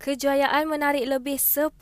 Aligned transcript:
Kejayaan 0.00 0.64
menarik 0.64 1.04
lebih 1.04 1.36
10,000 1.36 1.76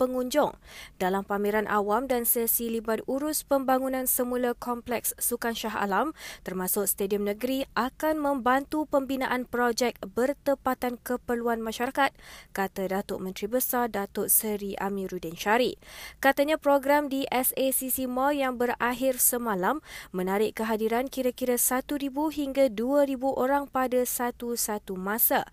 pengunjung 0.00 0.56
dalam 0.96 1.20
pameran 1.20 1.68
awam 1.68 2.08
dan 2.08 2.24
sesi 2.24 2.72
libat 2.72 3.04
urus 3.04 3.44
pembangunan 3.44 4.08
semula 4.08 4.56
Kompleks 4.56 5.12
Sukan 5.20 5.52
Shah 5.52 5.76
Alam 5.84 6.16
termasuk 6.48 6.88
Stadium 6.88 7.28
Negeri 7.28 7.68
akan 7.76 8.24
membantu 8.24 8.88
pembinaan 8.88 9.44
projek 9.44 10.00
bertepatan 10.00 10.96
keperluan 11.04 11.60
masyarakat, 11.60 12.16
kata 12.56 12.88
Datuk 12.88 13.20
Menteri 13.20 13.52
Besar 13.52 13.92
Datuk 13.92 14.32
Seri 14.32 14.72
Amiruddin 14.80 15.36
Syari. 15.36 15.76
Katanya 16.24 16.56
program 16.56 17.12
di 17.12 17.28
SACC 17.28 18.08
Mall 18.08 18.32
yang 18.32 18.56
berakhir 18.56 19.20
semalam 19.20 19.84
menarik 20.08 20.56
kehadiran 20.56 21.04
kira-kira 21.04 21.60
1,000 21.60 22.00
hingga 22.32 22.72
2,000 22.72 23.20
orang 23.28 23.68
pada 23.68 24.00
satu-satu 24.08 24.96
masa. 24.96 25.44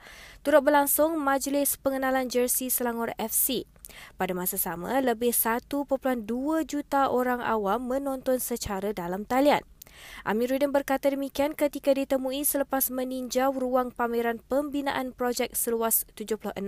Turut 0.47 0.63
berlangsung 0.63 1.19
majlis 1.19 1.75
pengenalan 1.89 2.29
jersey 2.29 2.69
Selangor 2.69 3.17
FC. 3.17 3.65
Pada 4.13 4.37
masa 4.37 4.61
sama, 4.61 5.01
lebih 5.01 5.33
1.2 5.33 5.89
juta 6.69 7.09
orang 7.09 7.41
awam 7.41 7.89
menonton 7.89 8.37
secara 8.37 8.93
dalam 8.93 9.25
talian. 9.25 9.65
Amiruddin 10.27 10.71
berkata 10.73 11.09
demikian 11.09 11.55
ketika 11.57 11.95
ditemui 11.95 12.43
selepas 12.43 12.91
meninjau 12.91 13.55
ruang 13.55 13.89
pameran 13.93 14.39
pembinaan 14.45 15.15
projek 15.15 15.55
seluas 15.55 16.05
76.08 16.15 16.59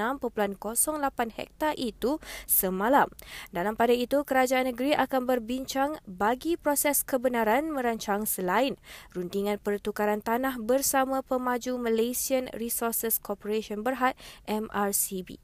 hektar 1.35 1.73
itu 1.77 2.17
semalam. 2.47 3.07
Dalam 3.51 3.75
pada 3.75 3.91
itu, 3.91 4.23
kerajaan 4.23 4.71
negeri 4.71 4.95
akan 4.95 5.27
berbincang 5.27 5.99
bagi 6.07 6.55
proses 6.55 7.03
kebenaran 7.05 7.69
merancang 7.69 8.25
selain 8.25 8.79
rundingan 9.13 9.59
pertukaran 9.59 10.23
tanah 10.23 10.57
bersama 10.59 11.21
pemaju 11.21 11.77
Malaysian 11.77 12.47
Resources 12.55 13.19
Corporation 13.19 13.83
Berhad 13.85 14.15
MRCB. 14.47 15.37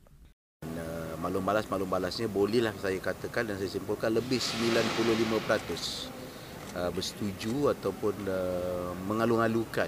Malum 1.18 1.42
balas 1.42 1.66
malum 1.66 1.90
balasnya 1.90 2.30
bolehlah 2.30 2.78
saya 2.78 3.02
katakan 3.02 3.50
dan 3.50 3.58
saya 3.58 3.74
simpulkan 3.74 4.14
lebih 4.14 4.38
95% 4.38 6.17
Uh, 6.76 6.92
bersetuju 6.92 7.72
ataupun 7.72 8.12
uh, 8.28 8.92
mengalu-alukan 9.08 9.88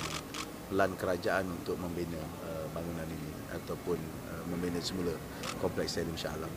plan 0.72 0.88
kerajaan 0.96 1.52
untuk 1.52 1.76
membina 1.76 2.16
uh, 2.48 2.66
bangunan 2.72 3.04
ini 3.04 3.32
ataupun 3.52 4.00
membina 4.48 4.80
semula 4.80 5.12
kompleks 5.60 6.00
Stadium 6.00 6.16
Shah 6.16 6.34
Alam. 6.40 6.50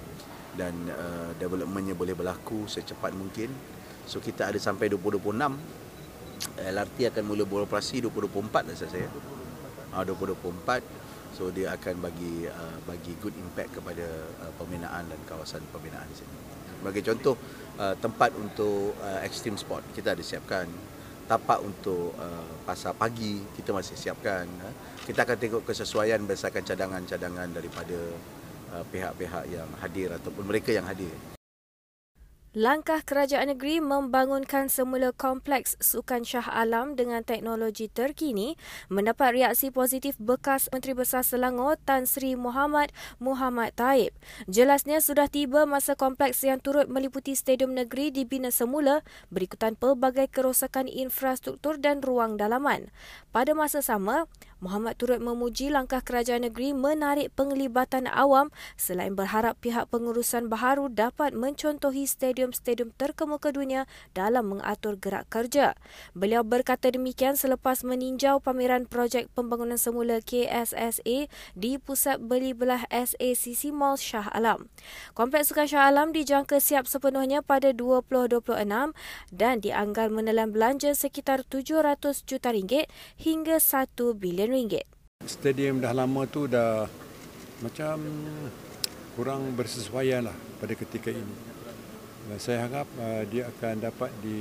Dan 0.53 0.89
developmentnya 1.41 1.97
boleh 1.97 2.12
berlaku 2.12 2.69
secepat 2.69 3.17
mungkin. 3.17 3.48
So 4.05 4.20
kita 4.20 4.53
ada 4.53 4.61
sampai 4.61 4.92
2026 4.92 5.33
LRT 6.61 6.98
akan 7.09 7.25
mula 7.25 7.48
beroperasi 7.48 8.05
2024 8.05 8.73
rasa 8.73 8.86
saya. 8.86 9.09
Uh, 9.97 10.05
2024 10.07 10.81
so 11.33 11.48
dia 11.48 11.73
akan 11.73 12.05
bagi 12.05 12.45
bagi 12.84 13.17
good 13.25 13.33
impact 13.41 13.81
kepada 13.81 14.05
pembinaan 14.61 15.09
dan 15.09 15.20
kawasan 15.25 15.64
pembinaan 15.73 16.05
di 16.12 16.17
sini 16.20 16.36
sebagai 16.83 17.03
contoh 17.15 17.39
uh, 17.79 17.95
tempat 17.95 18.35
untuk 18.35 18.99
uh, 18.99 19.23
extreme 19.23 19.55
sport 19.55 19.87
kita 19.95 20.19
ada 20.19 20.23
siapkan 20.27 20.67
tapak 21.31 21.63
untuk 21.63 22.11
uh, 22.19 22.53
pasar 22.67 22.99
pagi 22.99 23.39
kita 23.55 23.71
masih 23.71 23.95
siapkan 23.95 24.51
uh. 24.67 24.75
kita 25.07 25.23
akan 25.23 25.39
tengok 25.39 25.63
kesesuaian 25.63 26.19
berdasarkan 26.27 26.67
cadangan-cadangan 26.67 27.49
daripada 27.55 27.99
uh, 28.75 28.85
pihak-pihak 28.91 29.45
yang 29.55 29.71
hadir 29.79 30.11
ataupun 30.11 30.45
mereka 30.51 30.75
yang 30.75 30.85
hadir 30.91 31.15
Langkah 32.53 33.00
kerajaan 33.00 33.48
negeri 33.48 33.81
membangunkan 33.81 34.69
semula 34.69 35.17
kompleks 35.17 35.72
sukan 35.81 36.20
Shah 36.20 36.45
Alam 36.53 37.00
dengan 37.00 37.25
teknologi 37.25 37.89
terkini 37.89 38.61
mendapat 38.92 39.33
reaksi 39.33 39.72
positif 39.72 40.20
bekas 40.20 40.69
Menteri 40.69 40.92
Besar 40.92 41.25
Selangor 41.25 41.80
Tan 41.80 42.05
Sri 42.05 42.36
Muhammad 42.36 42.92
Muhammad 43.17 43.73
Taib. 43.73 44.12
Jelasnya 44.53 45.00
sudah 45.00 45.33
tiba 45.33 45.64
masa 45.64 45.97
kompleks 45.97 46.45
yang 46.45 46.61
turut 46.61 46.92
meliputi 46.92 47.33
stadium 47.33 47.73
negeri 47.73 48.12
dibina 48.12 48.52
semula 48.52 49.01
berikutan 49.33 49.73
pelbagai 49.73 50.29
kerosakan 50.29 50.92
infrastruktur 50.92 51.80
dan 51.80 52.05
ruang 52.05 52.36
dalaman. 52.36 52.92
Pada 53.33 53.57
masa 53.57 53.80
sama, 53.80 54.29
Muhammad 54.62 54.95
turut 54.95 55.18
memuji 55.18 55.74
langkah 55.74 55.98
kerajaan 55.98 56.46
negeri 56.46 56.70
menarik 56.70 57.34
penglibatan 57.34 58.06
awam 58.06 58.55
selain 58.78 59.18
berharap 59.18 59.58
pihak 59.58 59.90
pengurusan 59.90 60.46
baharu 60.46 60.86
dapat 60.86 61.34
mencontohi 61.34 62.06
stadium-stadium 62.06 62.95
terkemuka 62.95 63.50
dunia 63.50 63.90
dalam 64.14 64.55
mengatur 64.55 64.95
gerak 65.02 65.27
kerja. 65.34 65.74
Beliau 66.14 66.46
berkata 66.46 66.95
demikian 66.95 67.34
selepas 67.34 67.83
meninjau 67.83 68.39
pameran 68.39 68.86
projek 68.86 69.27
pembangunan 69.34 69.74
semula 69.74 70.23
KSSA 70.23 71.27
di 71.58 71.73
Pusat 71.83 72.23
Beli 72.23 72.55
Belah 72.55 72.86
SACC 72.86 73.74
Mall 73.74 73.98
Shah 73.98 74.30
Alam. 74.30 74.70
Kompleks 75.18 75.50
Sukan 75.50 75.67
Shah 75.67 75.90
Alam 75.90 76.14
dijangka 76.14 76.62
siap 76.62 76.86
sepenuhnya 76.86 77.42
pada 77.42 77.74
2026 77.74 78.62
dan 79.34 79.58
dianggar 79.58 80.06
menelan 80.06 80.55
belanja 80.55 80.94
sekitar 80.94 81.42
700 81.50 82.23
juta 82.23 82.55
ringgit 82.55 82.86
hingga 83.18 83.58
1 83.58 83.98
bilion 84.23 84.52
ringgit. 84.52 84.85
Stadium 85.24 85.80
dah 85.80 85.96
lama 85.96 86.29
tu 86.29 86.45
dah 86.45 86.85
macam 87.64 87.96
kurang 89.17 89.57
bersesuaian 89.57 90.29
lah 90.29 90.36
pada 90.61 90.77
ketika 90.77 91.08
ini. 91.08 91.36
Saya 92.36 92.68
harap 92.68 92.86
uh, 93.01 93.24
dia 93.27 93.48
akan 93.51 93.74
dapat 93.83 94.12
di 94.23 94.41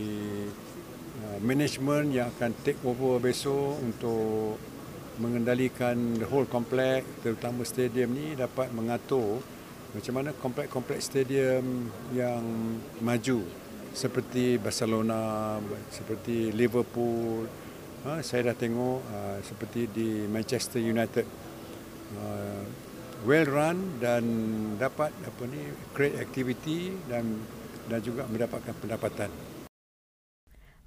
uh, 1.25 1.39
management 1.41 2.13
yang 2.13 2.27
akan 2.37 2.51
take 2.61 2.79
over 2.83 3.17
besok 3.17 3.79
untuk 3.81 4.59
mengendalikan 5.17 6.17
the 6.17 6.27
whole 6.27 6.47
complex 6.47 7.03
terutama 7.21 7.67
stadium 7.67 8.15
ni 8.15 8.33
dapat 8.33 8.71
mengatur 8.71 9.43
macam 9.91 10.13
mana 10.15 10.29
kompleks-kompleks 10.39 11.11
stadium 11.11 11.91
yang 12.15 12.41
maju 13.03 13.43
seperti 13.91 14.55
Barcelona, 14.55 15.59
seperti 15.91 16.55
Liverpool, 16.55 17.43
Ha, 18.01 18.17
saya 18.25 18.49
dah 18.49 18.57
tengok 18.57 18.97
uh, 19.13 19.37
seperti 19.45 19.85
di 19.85 20.25
Manchester 20.25 20.81
United 20.81 21.21
uh, 22.17 22.65
well 23.29 23.45
run 23.45 24.01
dan 24.01 24.25
dapat 24.81 25.13
apa 25.21 25.43
ni 25.45 25.61
create 25.93 26.17
activity 26.17 26.97
dan 27.05 27.45
dan 27.85 28.01
juga 28.01 28.25
mendapatkan 28.25 28.73
pendapatan. 28.81 29.29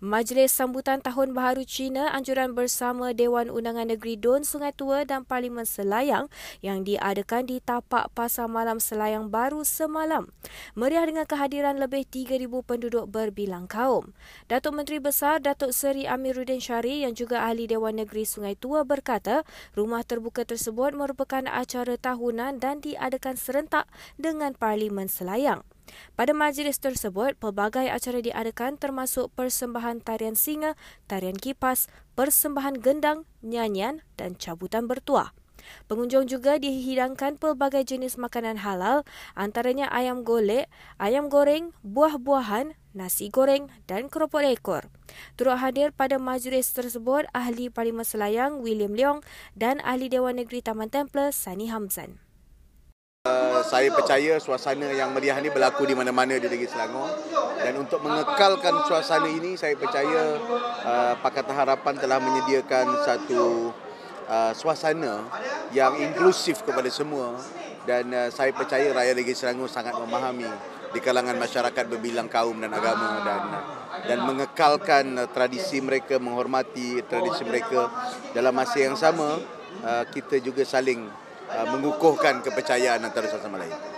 Majlis 0.03 0.50
Sambutan 0.50 0.99
Tahun 0.99 1.31
Baharu 1.31 1.62
Cina 1.62 2.10
Anjuran 2.10 2.50
Bersama 2.59 3.15
Dewan 3.15 3.47
Undangan 3.47 3.87
Negeri 3.87 4.19
Don 4.19 4.43
Sungai 4.43 4.75
Tua 4.75 5.06
dan 5.06 5.22
Parlimen 5.22 5.62
Selayang 5.62 6.27
yang 6.66 6.82
diadakan 6.82 7.47
di 7.47 7.62
tapak 7.62 8.10
Pasar 8.10 8.50
Malam 8.50 8.82
Selayang 8.82 9.31
Baru 9.31 9.62
semalam. 9.62 10.34
Meriah 10.75 11.06
dengan 11.06 11.31
kehadiran 11.31 11.78
lebih 11.78 12.10
3,000 12.10 12.43
penduduk 12.66 13.06
berbilang 13.06 13.71
kaum. 13.71 14.10
Datuk 14.50 14.75
Menteri 14.75 14.99
Besar 14.99 15.38
Datuk 15.38 15.71
Seri 15.71 16.11
Amiruddin 16.11 16.59
Syari 16.59 17.06
yang 17.06 17.15
juga 17.15 17.47
ahli 17.47 17.71
Dewan 17.71 17.94
Negeri 17.94 18.26
Sungai 18.26 18.59
Tua 18.59 18.82
berkata 18.82 19.47
rumah 19.78 20.03
terbuka 20.03 20.43
tersebut 20.43 20.91
merupakan 20.99 21.47
acara 21.47 21.94
tahunan 21.94 22.59
dan 22.59 22.82
diadakan 22.82 23.38
serentak 23.38 23.87
dengan 24.19 24.59
Parlimen 24.59 25.06
Selayang. 25.06 25.62
Pada 26.15 26.32
majlis 26.37 26.78
tersebut, 26.78 27.37
pelbagai 27.38 27.91
acara 27.91 28.22
diadakan 28.22 28.78
termasuk 28.78 29.32
persembahan 29.34 30.03
tarian 30.03 30.38
singa, 30.38 30.78
tarian 31.10 31.37
kipas, 31.37 31.91
persembahan 32.15 32.78
gendang, 32.78 33.27
nyanyian 33.43 34.05
dan 34.15 34.38
cabutan 34.38 34.87
bertuah. 34.87 35.34
Pengunjung 35.88 36.28
juga 36.28 36.60
dihidangkan 36.60 37.41
pelbagai 37.41 37.84
jenis 37.88 38.21
makanan 38.21 38.60
halal 38.60 39.03
antaranya 39.32 39.88
ayam 39.88 40.21
golek, 40.21 40.69
ayam 41.00 41.32
goreng, 41.32 41.72
buah-buahan, 41.81 42.76
nasi 42.93 43.28
goreng 43.28 43.69
dan 43.88 44.09
keropok 44.09 44.44
ekor. 44.44 44.88
Turut 45.34 45.59
hadir 45.61 45.91
pada 45.91 46.21
majlis 46.21 46.71
tersebut 46.72 47.26
Ahli 47.34 47.69
Parlimen 47.69 48.06
Selayang 48.06 48.61
William 48.61 48.94
Leong 48.94 49.21
dan 49.56 49.81
Ahli 49.82 50.09
Dewan 50.09 50.38
Negeri 50.38 50.61
Taman 50.61 50.88
Templer 50.93 51.32
Sani 51.35 51.69
Hamzan. 51.69 52.24
Uh, 53.25 53.65
saya 53.65 53.88
percaya 53.88 54.37
suasana 54.37 54.93
yang 54.93 55.09
meriah 55.17 55.41
ini 55.41 55.49
berlaku 55.49 55.88
di 55.88 55.97
mana-mana 55.97 56.37
di 56.37 56.44
negeri 56.44 56.69
Selangor. 56.69 57.09
Dan 57.56 57.81
untuk 57.81 58.05
mengekalkan 58.05 58.85
suasana 58.85 59.32
ini 59.32 59.56
saya 59.56 59.73
percaya 59.81 60.37
uh, 60.85 61.17
Pakatan 61.25 61.56
Harapan 61.56 61.97
telah 61.97 62.21
menyediakan 62.21 62.85
satu 63.00 63.73
uh, 64.29 64.53
suasana 64.53 65.25
yang 65.73 65.97
inklusif 65.97 66.69
kepada 66.69 66.85
semua. 66.93 67.41
Dan 67.88 68.12
uh, 68.12 68.29
saya 68.29 68.53
percaya 68.53 68.93
rakyat 68.93 69.17
negeri 69.17 69.32
Selangor 69.32 69.73
sangat 69.73 69.97
memahami 69.97 70.44
di 70.93 71.00
kalangan 71.00 71.41
masyarakat 71.41 71.85
berbilang 71.97 72.29
kaum 72.29 72.61
dan 72.61 72.76
agama 72.76 73.25
dan 73.25 73.43
dan 74.05 74.19
mengekalkan 74.21 75.17
uh, 75.17 75.32
tradisi 75.32 75.81
mereka 75.81 76.21
menghormati 76.21 77.00
tradisi 77.09 77.41
mereka. 77.49 77.88
Dalam 78.37 78.53
masa 78.53 78.85
yang 78.85 79.00
sama 79.00 79.41
uh, 79.81 80.05
kita 80.12 80.44
juga 80.44 80.61
saling 80.69 81.24
mengukuhkan 81.62 82.42
kepercayaan 82.42 83.06
antara 83.06 83.30
satu 83.30 83.46
sama 83.46 83.62
lain. 83.62 83.94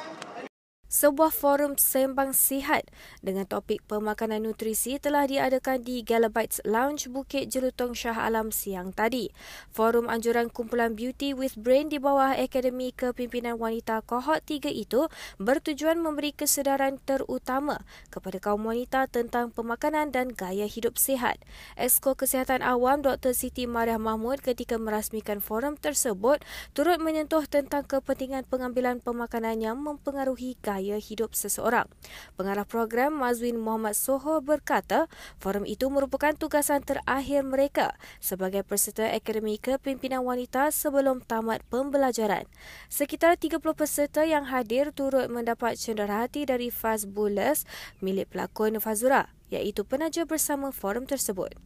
Sebuah 0.87 1.35
forum 1.35 1.75
sembang 1.75 2.31
sihat 2.31 2.87
dengan 3.19 3.43
topik 3.43 3.83
pemakanan 3.91 4.47
nutrisi 4.47 5.03
telah 5.03 5.27
diadakan 5.27 5.83
di 5.83 5.99
Galabytes 6.07 6.63
Lounge 6.63 7.11
Bukit 7.11 7.51
Jelutong 7.51 7.91
Shah 7.91 8.15
Alam 8.15 8.55
siang 8.55 8.95
tadi. 8.95 9.35
Forum 9.75 10.07
anjuran 10.07 10.47
kumpulan 10.47 10.95
Beauty 10.95 11.35
with 11.35 11.59
Brain 11.59 11.91
di 11.91 11.99
bawah 11.99 12.39
Akademi 12.39 12.95
Kepimpinan 12.95 13.59
Wanita 13.59 13.99
Kohort 14.07 14.47
3 14.47 14.71
itu 14.71 15.11
bertujuan 15.43 15.99
memberi 15.99 16.31
kesedaran 16.31 17.03
terutama 17.03 17.83
kepada 18.15 18.39
kaum 18.39 18.63
wanita 18.63 19.11
tentang 19.11 19.51
pemakanan 19.51 20.15
dan 20.15 20.31
gaya 20.31 20.71
hidup 20.71 21.03
sihat. 21.03 21.43
Esko 21.75 22.15
Kesihatan 22.15 22.63
Awam 22.63 23.03
Dr. 23.03 23.35
Siti 23.35 23.67
Mariah 23.67 23.99
Mahmud 23.99 24.39
ketika 24.39 24.79
merasmikan 24.79 25.43
forum 25.43 25.75
tersebut 25.75 26.47
turut 26.79 27.03
menyentuh 27.03 27.43
tentang 27.51 27.83
kepentingan 27.83 28.47
pengambilan 28.47 29.03
pemakanan 29.03 29.59
yang 29.59 29.83
mempengaruhi 29.83 30.55
gaya 30.63 30.76
gaya 30.77 31.01
hidup 31.01 31.33
seseorang. 31.33 31.89
Pengarah 32.37 32.69
program 32.69 33.17
Mazwin 33.17 33.57
Muhammad 33.57 33.97
Soho 33.97 34.45
berkata, 34.45 35.09
forum 35.41 35.65
itu 35.65 35.89
merupakan 35.89 36.37
tugasan 36.37 36.85
terakhir 36.85 37.41
mereka 37.49 37.97
sebagai 38.21 38.61
peserta 38.61 39.09
Akademi 39.09 39.57
Kepimpinan 39.57 40.21
Wanita 40.21 40.69
sebelum 40.69 41.25
tamat 41.25 41.65
pembelajaran. 41.73 42.45
Sekitar 42.93 43.41
30 43.41 43.65
peserta 43.73 44.29
yang 44.29 44.53
hadir 44.53 44.93
turut 44.93 45.33
mendapat 45.33 45.81
cenderahati 45.81 46.45
dari 46.45 46.69
Faz 46.69 47.09
milik 48.05 48.29
pelakon 48.29 48.77
Fazura 48.77 49.33
iaitu 49.49 49.87
penaja 49.89 50.29
bersama 50.29 50.69
forum 50.75 51.09
tersebut. 51.09 51.57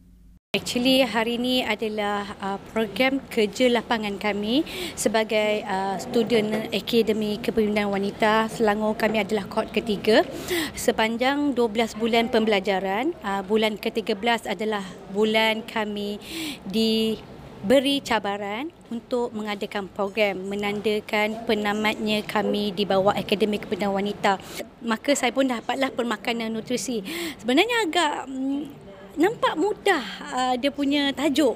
Actually 0.51 0.99
hari 1.07 1.39
ini 1.39 1.63
adalah 1.63 2.35
uh, 2.43 2.59
program 2.75 3.23
kerja 3.31 3.71
lapangan 3.71 4.19
kami 4.19 4.67
sebagai 4.99 5.63
uh, 5.63 5.95
student 5.95 6.67
Akademi 6.75 7.39
Kepimpinan 7.39 7.87
Wanita 7.87 8.51
Selangor. 8.51 8.99
Kami 8.99 9.23
adalah 9.23 9.47
kohort 9.47 9.71
ketiga. 9.71 10.27
Sepanjang 10.75 11.55
12 11.55 11.95
bulan 11.95 12.27
pembelajaran 12.27 13.15
uh, 13.23 13.39
bulan 13.47 13.79
ke-13 13.79 14.51
adalah 14.51 14.83
bulan 15.15 15.63
kami 15.63 16.19
diberi 16.67 18.03
cabaran 18.03 18.75
untuk 18.91 19.31
mengadakan 19.31 19.87
program 19.87 20.35
menandakan 20.51 21.47
penamatnya 21.47 22.27
kami 22.27 22.75
di 22.75 22.83
bawah 22.83 23.15
Akademi 23.15 23.55
Kepimpinan 23.55 23.95
Wanita. 23.95 24.35
Maka 24.83 25.15
saya 25.15 25.31
pun 25.31 25.47
dapatlah 25.47 25.95
permakanan 25.95 26.51
nutrisi. 26.51 26.99
Sebenarnya 27.39 27.87
agak 27.87 28.27
mm, 28.27 28.90
nampak 29.19 29.53
mudah 29.59 30.03
uh, 30.31 30.53
dia 30.55 30.71
punya 30.71 31.11
tajuk. 31.11 31.55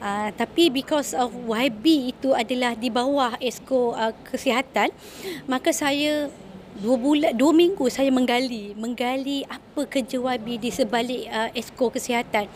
Uh, 0.00 0.32
tapi 0.36 0.72
because 0.72 1.12
of 1.12 1.28
YB 1.32 2.16
itu 2.16 2.32
adalah 2.32 2.72
di 2.72 2.88
bawah 2.88 3.36
esko 3.36 3.92
uh, 3.92 4.16
kesihatan, 4.24 4.88
maka 5.44 5.72
saya 5.76 6.32
dua 6.80 6.96
bulan 6.96 7.32
dua 7.36 7.52
minggu 7.52 7.90
saya 7.92 8.08
menggali 8.08 8.72
menggali 8.78 9.44
apa 9.44 9.84
kerja 9.84 10.16
YB 10.16 10.46
di 10.62 10.70
sebalik 10.72 11.28
uh, 11.28 11.50
esko 11.52 11.92
kesihatan 11.92 12.46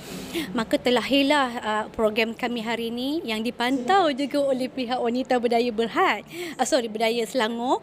maka 0.57 0.81
telah 0.81 1.05
hilah 1.05 1.51
uh, 1.61 1.85
program 1.93 2.33
kami 2.33 2.65
hari 2.65 2.89
ini 2.89 3.21
yang 3.27 3.45
dipantau 3.45 4.09
juga 4.15 4.39
oleh 4.41 4.71
pihak 4.71 4.97
wanita 4.97 5.37
berdaya 5.37 5.69
berhad 5.75 6.25
uh, 6.57 6.65
sorry 6.65 6.87
berdaya 6.89 7.27
Selangor 7.29 7.83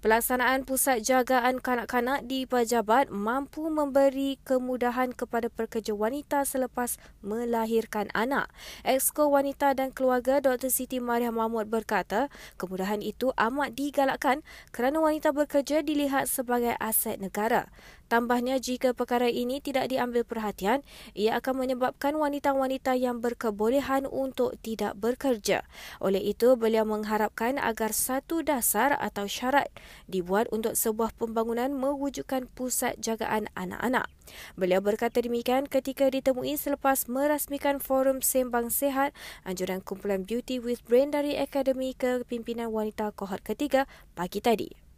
Pelaksanaan 0.00 0.64
pusat 0.64 1.04
jagaan 1.04 1.60
kanak-kanak 1.60 2.24
di 2.24 2.48
pejabat 2.48 3.12
mampu 3.12 3.68
memberi 3.68 4.40
kemudahan 4.48 5.12
kepada 5.12 5.52
pekerja 5.52 5.92
wanita 5.92 6.48
selepas 6.48 6.96
melahirkan 7.20 8.08
anak. 8.16 8.48
Exco 8.80 9.28
Wanita 9.28 9.76
dan 9.76 9.92
Keluarga 9.92 10.40
Dr. 10.40 10.72
Siti 10.72 11.04
Mariah 11.04 11.36
Mahmud 11.36 11.68
berkata, 11.68 12.32
kemudahan 12.56 13.04
itu 13.04 13.36
amat 13.36 13.76
digalakkan 13.76 14.40
kerana 14.72 15.04
wanita 15.04 15.36
bekerja 15.36 15.84
dilihat 15.84 16.32
sebagai 16.32 16.80
aset 16.80 17.20
negara. 17.20 17.68
Tambahnya, 18.10 18.58
jika 18.58 18.90
perkara 18.90 19.30
ini 19.30 19.62
tidak 19.62 19.86
diambil 19.86 20.26
perhatian, 20.26 20.82
ia 21.14 21.38
akan 21.38 21.62
menyebabkan 21.62 22.18
wanita-wanita 22.18 22.98
yang 22.98 23.22
berkebolehan 23.22 24.02
untuk 24.02 24.58
tidak 24.66 24.98
bekerja. 24.98 25.62
Oleh 26.02 26.18
itu, 26.18 26.58
beliau 26.58 26.82
mengharapkan 26.82 27.54
agar 27.54 27.94
satu 27.94 28.42
dasar 28.42 28.98
atau 28.98 29.30
syarat 29.30 29.70
dibuat 30.10 30.50
untuk 30.50 30.74
sebuah 30.74 31.14
pembangunan 31.14 31.70
mewujudkan 31.70 32.50
pusat 32.50 32.98
jagaan 32.98 33.46
anak-anak. 33.54 34.10
Beliau 34.58 34.82
berkata 34.82 35.22
demikian 35.22 35.70
ketika 35.70 36.10
ditemui 36.10 36.58
selepas 36.58 37.06
merasmikan 37.06 37.78
forum 37.78 38.26
sembang 38.26 38.74
sehat 38.74 39.14
anjuran 39.46 39.82
kumpulan 39.86 40.26
Beauty 40.26 40.58
with 40.58 40.82
Brain 40.86 41.14
dari 41.14 41.38
Akademi 41.38 41.94
Kepimpinan 41.94 42.74
Wanita 42.74 43.14
Kohort 43.14 43.46
Ketiga 43.46 43.86
pagi 44.18 44.42
tadi 44.42 44.89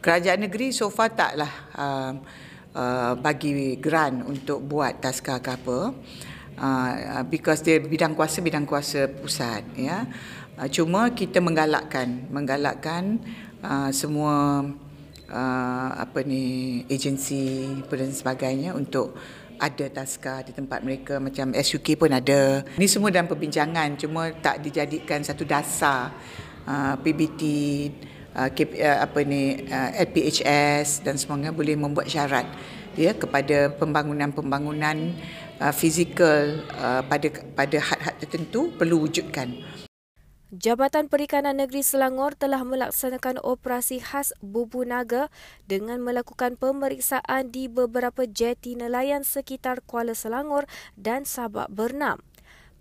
kerajaan 0.00 0.46
negeri 0.46 0.70
so 0.72 0.88
far 0.92 1.12
taklah 1.12 1.52
uh, 1.76 2.12
uh, 2.76 3.12
bagi 3.16 3.80
grant 3.80 4.28
untuk 4.28 4.62
buat 4.62 5.00
taska 5.00 5.40
ke 5.40 5.50
apa. 5.56 5.78
Uh, 6.56 7.20
because 7.28 7.60
dia 7.60 7.76
bidang 7.76 8.16
kuasa 8.16 8.40
bidang 8.40 8.64
kuasa 8.64 9.08
pusat 9.08 9.60
ya. 9.76 10.08
Uh, 10.56 10.68
cuma 10.72 11.12
kita 11.12 11.40
menggalakkan 11.44 12.24
menggalakkan 12.32 13.20
uh, 13.60 13.92
semua 13.92 14.64
uh, 15.28 15.90
apa 16.00 16.24
ni 16.24 16.80
agensi 16.88 17.68
dan 17.84 18.12
sebagainya 18.12 18.72
untuk 18.72 19.12
ada 19.56 19.88
taska 19.88 20.44
di 20.48 20.52
tempat 20.52 20.84
mereka. 20.84 21.16
Macam 21.20 21.52
SUK 21.56 21.96
pun 21.96 22.12
ada. 22.12 22.64
Ini 22.76 22.88
semua 22.88 23.08
dalam 23.12 23.28
perbincangan 23.28 23.96
cuma 24.00 24.32
tak 24.40 24.64
dijadikan 24.64 25.24
satu 25.24 25.44
dasar 25.44 26.12
uh, 26.68 26.94
PBT 27.00 27.42
uh, 28.36 28.50
uh, 28.52 28.98
apa 29.00 29.18
ni 29.24 29.64
uh, 29.66 29.90
LPHS 29.96 31.02
dan 31.02 31.16
semuanya 31.16 31.50
boleh 31.50 31.74
membuat 31.74 32.06
syarat 32.12 32.44
ya 32.96 33.16
kepada 33.16 33.72
pembangunan-pembangunan 33.76 35.16
uh, 35.60 35.72
fizikal 35.72 36.60
uh, 36.76 37.00
pada 37.04 37.28
pada 37.56 37.78
had-had 37.80 38.14
tertentu 38.20 38.72
perlu 38.76 39.08
wujudkan. 39.08 39.56
Jabatan 40.54 41.10
Perikanan 41.10 41.58
Negeri 41.58 41.82
Selangor 41.82 42.38
telah 42.38 42.62
melaksanakan 42.62 43.42
operasi 43.42 43.98
khas 43.98 44.30
bubu 44.38 44.86
naga 44.86 45.26
dengan 45.66 45.98
melakukan 45.98 46.54
pemeriksaan 46.54 47.50
di 47.50 47.66
beberapa 47.66 48.24
jeti 48.24 48.78
nelayan 48.78 49.26
sekitar 49.26 49.82
Kuala 49.82 50.14
Selangor 50.14 50.70
dan 50.94 51.26
Sabak 51.26 51.66
Bernam. 51.68 52.22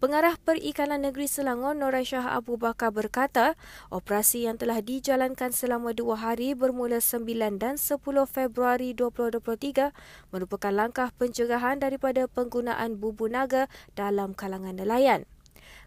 Pengarah 0.05 0.37
Perikanan 0.37 1.01
Negeri 1.01 1.25
Selangor 1.25 1.73
Nora 1.73 2.05
Shah 2.05 2.37
Abu 2.37 2.61
Bakar 2.61 2.93
berkata, 2.93 3.57
operasi 3.89 4.45
yang 4.45 4.53
telah 4.53 4.77
dijalankan 4.77 5.49
selama 5.49 5.97
dua 5.97 6.13
hari 6.21 6.53
bermula 6.53 7.01
9 7.01 7.25
dan 7.57 7.81
10 7.81 7.97
Februari 8.29 8.93
2023 8.93 9.89
merupakan 10.29 10.69
langkah 10.69 11.09
pencegahan 11.17 11.81
daripada 11.81 12.29
penggunaan 12.29 13.01
bubu 13.01 13.25
naga 13.25 13.65
dalam 13.97 14.37
kalangan 14.37 14.77
nelayan. 14.77 15.25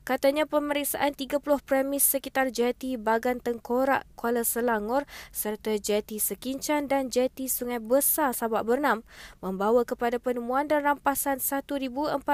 Katanya 0.09 0.49
pemeriksaan 0.49 1.13
30 1.13 1.37
premis 1.69 2.01
sekitar 2.01 2.49
jeti 2.49 2.97
Bagan 2.97 3.45
Tengkorak, 3.45 4.09
Kuala 4.17 4.41
Selangor 4.41 5.05
serta 5.37 5.77
jeti 5.77 6.17
Sekincan 6.17 6.89
dan 6.89 7.13
jeti 7.13 7.45
Sungai 7.45 7.77
Besar 7.77 8.33
Sabak 8.33 8.65
Bernam 8.65 9.05
membawa 9.45 9.85
kepada 9.85 10.17
penemuan 10.17 10.65
dan 10.65 10.89
rampasan 10.89 11.45
1,435 11.45 12.25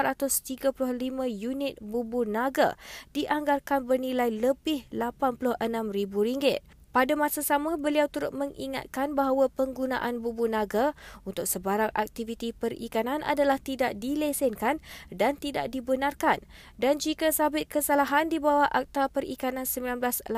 unit 1.27 1.75
bubu 1.83 2.23
naga 2.23 2.79
dianggarkan 3.11 3.83
bernilai 3.83 4.31
lebih 4.31 4.87
RM86,000. 4.95 6.63
Pada 6.95 7.11
masa 7.19 7.43
sama, 7.43 7.75
beliau 7.75 8.07
turut 8.07 8.31
mengingatkan 8.31 9.19
bahawa 9.19 9.51
penggunaan 9.51 10.23
bubu 10.23 10.47
naga 10.47 10.95
untuk 11.27 11.43
sebarang 11.43 11.91
aktiviti 11.91 12.55
perikanan 12.55 13.19
adalah 13.19 13.59
tidak 13.59 13.99
dilesenkan 13.99 14.79
dan 15.11 15.35
tidak 15.35 15.75
dibenarkan. 15.75 16.39
Dan 16.79 16.95
jika 17.03 17.35
sabit 17.35 17.67
kesalahan 17.67 18.31
di 18.31 18.39
bawah 18.39 18.71
Akta 18.71 19.11
Perikanan 19.11 19.67
1985 19.67 20.31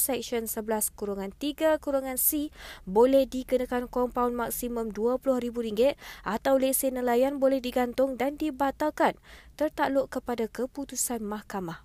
Seksyen 0.00 0.48
11 0.48 0.96
kurungan 0.96 1.36
3 1.36 1.76
kurungan 1.76 2.16
C 2.16 2.48
boleh 2.88 3.28
dikenakan 3.28 3.84
kompaun 3.92 4.32
maksimum 4.32 4.88
RM20,000 4.88 6.00
atau 6.24 6.56
lesen 6.56 6.96
nelayan 6.96 7.36
boleh 7.36 7.60
digantung 7.60 8.16
dan 8.16 8.40
dibatalkan 8.40 9.20
tertakluk 9.60 10.08
kepada 10.08 10.48
keputusan 10.48 11.20
mahkamah. 11.20 11.84